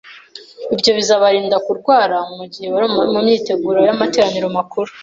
ibyo 0.73 0.91
bizabarinda 0.97 1.57
kurwara 1.65 2.17
mu 2.35 2.43
gihe 2.51 2.67
bari 2.73 2.87
mu 3.13 3.19
myiteguro 3.25 3.79
y’amateraniro 3.87 4.47
makuru, 4.57 4.89